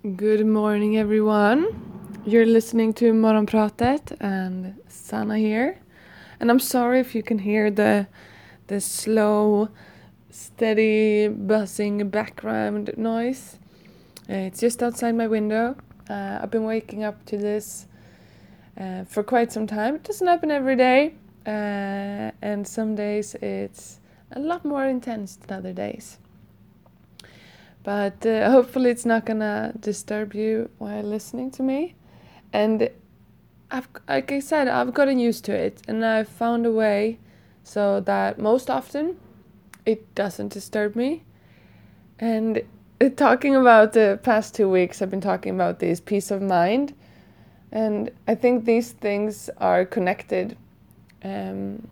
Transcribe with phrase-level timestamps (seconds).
[0.00, 2.22] Good morning, everyone.
[2.24, 5.80] You're listening to Morgonpratet and Sanna here.
[6.38, 8.06] And I'm sorry if you can hear the
[8.68, 9.70] the slow,
[10.30, 13.58] steady buzzing background noise.
[14.28, 15.74] It's just outside my window.
[16.08, 17.88] Uh, I've been waking up to this
[18.80, 19.96] uh, for quite some time.
[19.96, 23.98] It doesn't happen every day, uh, and some days it's
[24.30, 26.18] a lot more intense than other days
[27.88, 31.94] but uh, hopefully it's not gonna disturb you while listening to me.
[32.52, 32.90] And
[33.70, 37.18] I've, like I said I've gotten used to it and I've found a way
[37.64, 39.16] so that most often
[39.86, 41.24] it doesn't disturb me.
[42.18, 42.60] And
[43.16, 46.92] talking about the past two weeks I've been talking about this peace of mind.
[47.72, 50.58] And I think these things are connected.
[51.24, 51.88] Um,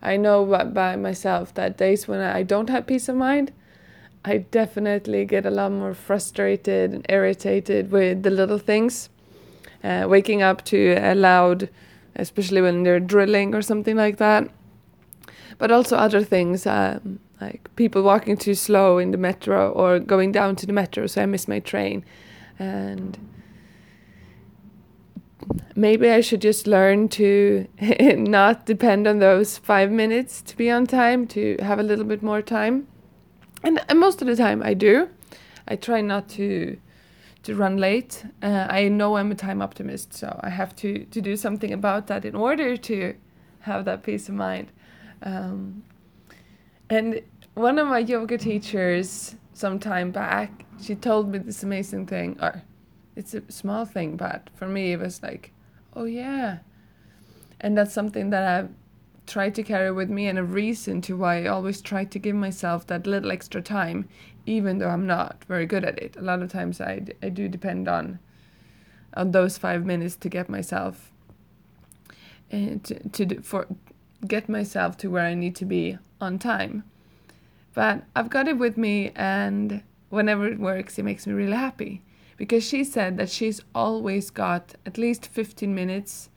[0.00, 3.52] I know by myself that days when I don't have peace of mind
[4.24, 9.10] I definitely get a lot more frustrated and irritated with the little things.
[9.82, 11.68] Uh, waking up to a loud,
[12.16, 14.48] especially when they're drilling or something like that.
[15.58, 20.32] But also other things, um, like people walking too slow in the metro or going
[20.32, 22.02] down to the metro, so I miss my train.
[22.58, 23.18] And
[25.76, 27.68] maybe I should just learn to
[28.16, 32.22] not depend on those five minutes to be on time, to have a little bit
[32.22, 32.86] more time
[33.64, 35.08] and, and most of the time I do.
[35.66, 36.78] I try not to
[37.44, 38.24] to run late.
[38.42, 42.06] Uh, I know I'm a time optimist, so I have to to do something about
[42.08, 43.14] that in order to
[43.60, 44.70] have that peace of mind.
[45.22, 45.84] Um,
[46.90, 47.22] and
[47.54, 52.38] one of my yoga teachers, some time back, she told me this amazing thing.
[52.40, 52.62] Or
[53.16, 55.52] it's a small thing, but for me it was like,
[55.94, 56.58] oh yeah.
[57.60, 58.70] And that's something that I've
[59.26, 62.36] try to carry with me and a reason to why I always try to give
[62.36, 64.08] myself that little extra time,
[64.46, 66.16] even though I'm not very good at it.
[66.16, 68.18] A lot of times I, I do depend on
[69.16, 71.12] on those five minutes to get myself
[72.52, 73.66] uh, to, to for
[74.26, 76.84] get myself to where I need to be on time.
[77.74, 82.02] But I've got it with me and whenever it works it makes me really happy
[82.36, 86.30] because she said that she's always got at least 15 minutes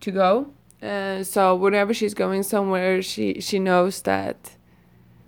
[0.00, 0.52] to go
[1.22, 4.56] so whenever she's going somewhere, she she knows that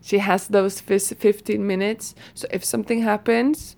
[0.02, 2.14] she has those 15 minutes.
[2.34, 3.76] So if something happens,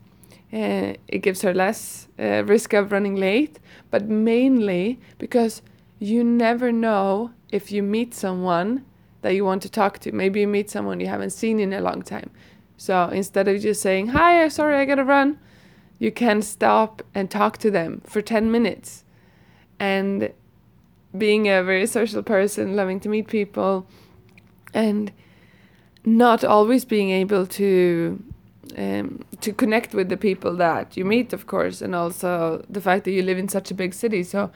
[0.53, 3.59] uh, it gives her less uh, risk of running late.
[3.91, 5.63] But mainly because
[5.99, 8.85] you never know if you meet someone
[9.23, 10.13] that you want to talk to.
[10.13, 12.31] Maybe you meet someone you haven't seen in a long time.
[12.77, 15.39] So instead of just saying, Hi, sorry, I gotta run,
[15.99, 19.05] you can stop and talk to them for 10 minutes.
[19.81, 20.33] And
[21.17, 23.87] being a very social person, loving to meet people,
[24.75, 25.13] and
[26.05, 28.23] not always being able to
[28.77, 33.05] um, to connect with the people that you meet, of course, and also the fact
[33.05, 34.23] that you live in such a big city.
[34.23, 34.51] So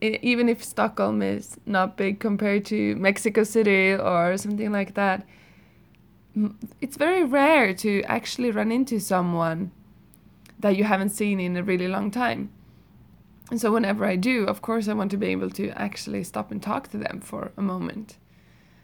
[0.00, 5.26] even if Stockholm is not big compared to Mexico City or something like that,
[6.80, 9.70] it's very rare to actually run into someone
[10.58, 12.50] that you haven't seen in a really long time.
[13.52, 16.50] And so whenever I do, of course, I want to be able to actually stop
[16.50, 18.16] and talk to them for a moment.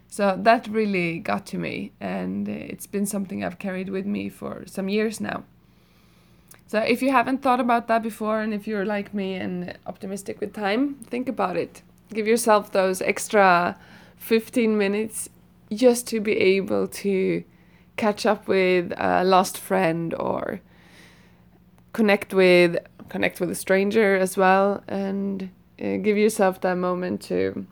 [0.09, 4.65] So that really got to me, and it's been something I've carried with me for
[4.67, 5.43] some years now.
[6.67, 10.39] So if you haven't thought about that before, and if you're like me and optimistic
[10.39, 11.81] with time, think about it.
[12.13, 13.75] Give yourself those extra
[14.17, 15.29] 15 minutes
[15.73, 17.43] just to be able to
[17.97, 20.61] catch up with a lost friend or
[21.93, 22.77] connect with
[23.09, 25.49] connect with a stranger as well and
[25.81, 27.65] uh, give yourself that moment to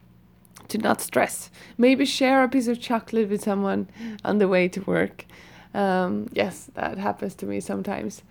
[0.69, 1.49] to not stress.
[1.77, 3.87] Maybe share a piece of chocolate with someone
[4.25, 5.25] on the way to work.
[5.73, 8.23] Um, yes, that happens to me sometimes.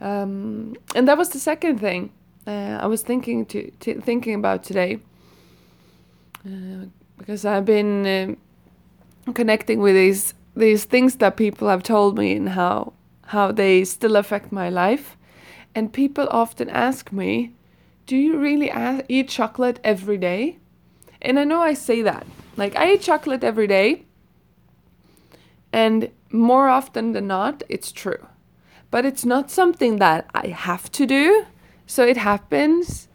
[0.00, 2.12] Um, and that was the second thing
[2.48, 5.00] uh, I was thinking to, thinking about today,
[6.46, 6.86] uh,
[7.18, 12.48] because I've been uh, connecting with these these things that people have told me and
[12.48, 12.94] how
[13.26, 15.17] how they still affect my life.
[15.74, 17.52] And people often ask me,
[18.06, 18.72] Do you really
[19.08, 20.58] eat chocolate every day?
[21.20, 22.26] And I know I say that.
[22.56, 24.04] Like, I eat chocolate every day.
[25.72, 28.26] And more often than not, it's true.
[28.90, 31.46] But it's not something that I have to do.
[31.86, 33.08] So it happens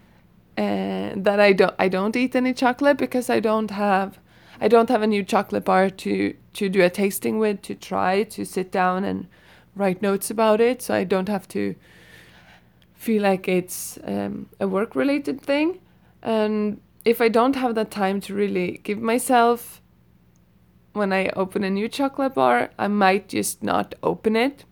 [0.58, 4.20] uh, that I don't I don't eat any chocolate because I don't have
[4.62, 8.24] I don't have a new chocolate bar to to do a tasting with to try
[8.24, 9.28] to sit down and
[9.76, 10.82] write notes about it.
[10.82, 11.76] So I don't have to
[13.04, 15.80] feel like it's um, a work related thing.
[16.22, 19.82] And if I don't have that time to really give myself
[20.94, 24.64] when I open a new chocolate bar, I might just not open it.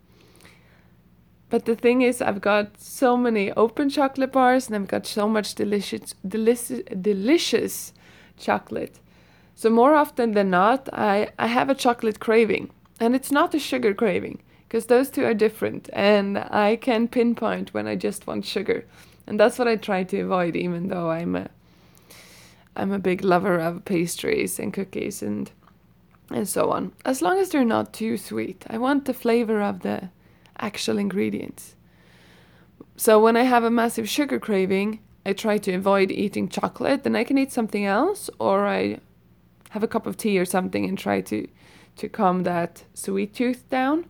[1.49, 5.27] But the thing is, I've got so many open chocolate bars and I've got so
[5.27, 7.91] much delicious, delicious, delicious
[8.37, 8.99] chocolate.
[9.55, 12.69] So more often than not, I, I have a chocolate craving.
[12.99, 14.41] And it's not a sugar craving
[14.71, 15.89] because those two are different.
[15.91, 18.85] And I can pinpoint when I just want sugar.
[19.27, 21.49] And that's what I try to avoid, even though I'm a
[22.77, 25.51] I'm a big lover of pastries and cookies and
[26.29, 26.93] and so on.
[27.03, 28.63] As long as they're not too sweet.
[28.69, 30.09] I want the flavor of the
[30.57, 31.75] actual ingredients.
[32.95, 37.17] So when I have a massive sugar craving, I try to avoid eating chocolate, then
[37.17, 38.99] I can eat something else or I
[39.71, 41.45] have a cup of tea or something and try to
[41.97, 44.05] to calm that sweet tooth down.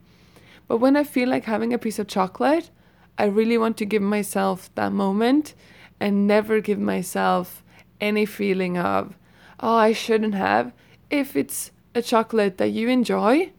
[0.68, 2.69] But when I feel like having a piece of chocolate,
[3.18, 5.54] I really want to give myself that moment
[6.00, 7.63] and never give myself
[8.00, 9.16] any feeling of,
[9.60, 10.74] oh, I shouldn't have.
[11.10, 13.52] If it's a chocolate that you enjoy,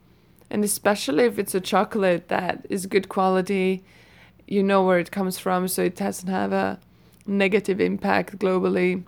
[0.51, 3.85] and especially if it's a chocolate that is good quality,
[4.49, 6.81] you know where it comes from, so it doesn't have a
[7.27, 9.05] negative impact globally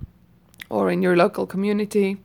[0.70, 2.16] or in your local community,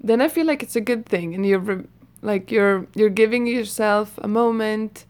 [0.00, 1.84] then I feel like it's a good thing, and you're
[2.26, 5.06] like you're you're giving yourself a moment,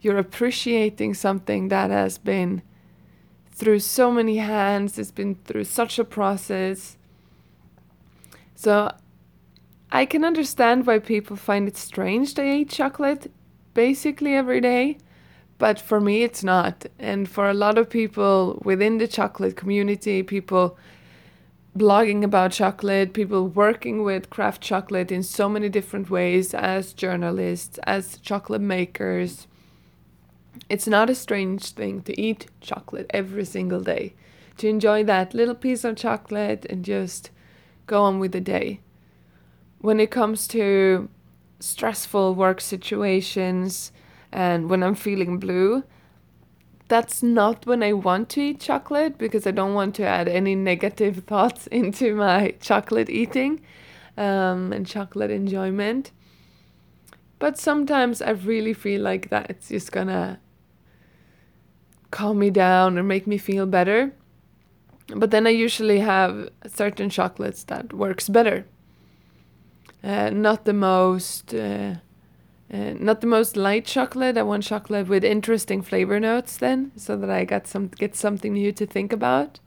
[0.00, 2.60] you're appreciating something that has been
[3.52, 6.98] through so many hands, it's been through such a process.
[8.56, 8.92] So
[9.92, 13.30] I can understand why people find it strange they eat chocolate
[13.72, 14.98] basically every day,
[15.58, 16.84] but for me it's not.
[16.98, 20.76] And for a lot of people within the chocolate community, people
[21.76, 27.78] blogging about chocolate, people working with craft chocolate in so many different ways as journalists,
[27.84, 29.46] as chocolate makers,
[30.68, 34.14] it's not a strange thing to eat chocolate every single day,
[34.56, 37.30] to enjoy that little piece of chocolate and just
[37.86, 38.80] go on with the day.
[39.80, 41.08] When it comes to
[41.60, 43.92] stressful work situations
[44.32, 45.84] and when I'm feeling blue,
[46.88, 50.54] that's not when I want to eat chocolate because I don't want to add any
[50.54, 53.60] negative thoughts into my chocolate eating
[54.16, 56.12] um, and chocolate enjoyment.
[57.38, 60.40] But sometimes I really feel like that it's just gonna
[62.10, 64.12] calm me down or make me feel better.
[65.08, 68.66] But then I usually have certain chocolates that works better.
[70.02, 71.96] Uh, not the most uh,
[72.72, 74.36] uh, not the most light chocolate.
[74.36, 78.54] I want chocolate with interesting flavor notes then, so that I got some get something
[78.54, 79.60] new to think about.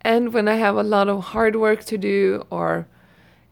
[0.00, 2.86] And when I have a lot of hard work to do, or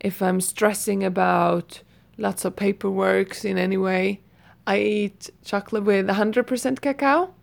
[0.01, 1.83] if I'm stressing about
[2.19, 4.21] lots of paperwork in any way,
[4.67, 7.35] I eat chocolate with 100% cacao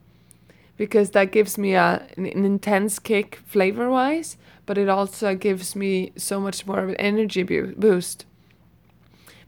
[0.77, 5.75] because that gives me a, an, an intense kick flavor wise, but it also gives
[5.75, 8.25] me so much more of an energy bu- boost.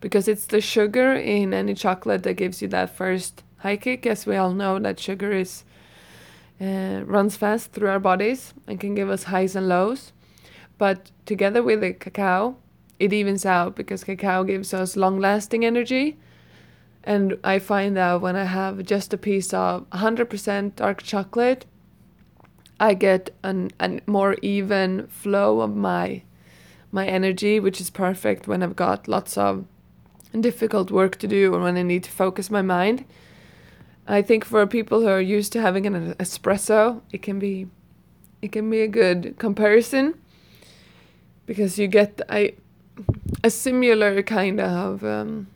[0.02, 4.06] Because it's the sugar in any chocolate that gives you that first high kick.
[4.06, 5.64] As we all know, that sugar is
[6.60, 10.12] uh, runs fast through our bodies and can give us highs and lows.
[10.78, 12.58] But together with the cacao,
[13.00, 16.18] it evens out because cacao gives us long lasting energy
[17.04, 21.66] and I find that when I have just a piece of 100% dark chocolate,
[22.80, 26.24] I get an, a more even flow of my
[26.94, 29.64] my energy, which is perfect when I've got lots of
[30.40, 33.06] difficult work to do and when I need to focus my mind.
[34.08, 37.68] I think for people who are used to having an espresso, it can be
[38.42, 40.20] it can be a good comparison
[41.46, 45.48] because you get a similar kind of um,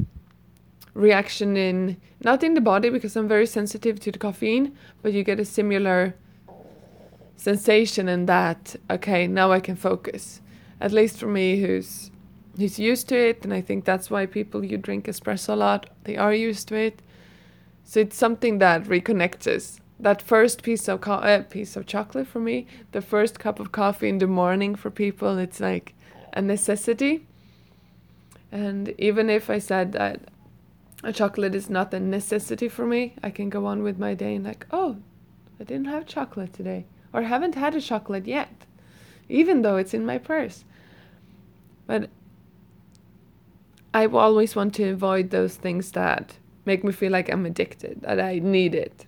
[0.94, 5.24] reaction in not in the body because I'm very sensitive to the caffeine, but you
[5.24, 6.15] get a similar
[7.36, 10.41] sensation in that okay, now I can focus.
[10.79, 12.12] At least for me who's
[12.58, 15.90] who's used to it and I think that's why people you drink espresso a lot,
[16.04, 17.02] they are used to it.
[17.84, 19.80] So it's something that reconnects us.
[20.00, 23.72] That first piece of co- uh, piece of chocolate for me, the first cup of
[23.72, 25.94] coffee in the morning for people, it's like
[26.34, 27.26] a necessity.
[28.52, 30.22] And even if I said that
[31.06, 33.14] a chocolate is not a necessity for me.
[33.22, 34.98] I can go on with my day and like, oh,
[35.60, 38.66] I didn't have chocolate today, or haven't had a chocolate yet,
[39.30, 40.66] even though it's in my purse.
[41.86, 42.10] But
[43.96, 46.34] I always want to avoid those things that
[46.66, 49.06] make me feel like I'm addicted, that I need it.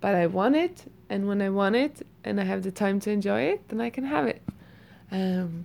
[0.00, 3.10] But I want it, and when I want it and I have the time to
[3.10, 4.40] enjoy it, then I can have it.
[5.10, 5.64] Um,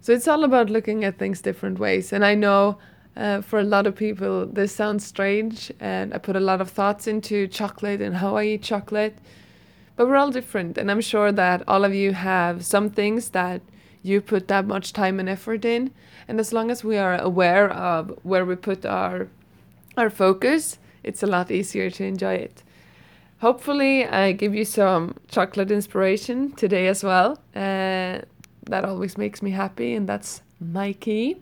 [0.00, 2.12] so it's all about looking at things different ways.
[2.12, 2.78] And I know
[3.16, 6.68] uh, for a lot of people, this sounds strange, and I put a lot of
[6.68, 9.18] thoughts into chocolate and how I eat chocolate.
[9.94, 13.62] But we're all different, and I'm sure that all of you have some things that
[14.06, 15.90] you put that much time and effort in.
[16.28, 19.28] And as long as we are aware of where we put our
[19.96, 22.62] our focus, it's a lot easier to enjoy it.
[23.40, 27.38] Hopefully, I give you some chocolate inspiration today as well.
[27.54, 28.20] Uh,
[28.70, 31.36] that always makes me happy, and that's my key.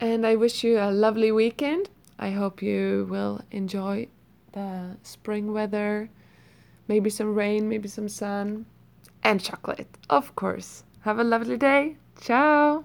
[0.00, 1.88] And I wish you a lovely weekend.
[2.18, 4.08] I hope you will enjoy
[4.52, 6.08] the spring weather,
[6.88, 8.66] maybe some rain, maybe some sun,
[9.22, 10.84] and chocolate, of course.
[11.06, 11.98] Have a lovely day.
[12.20, 12.84] Ciao.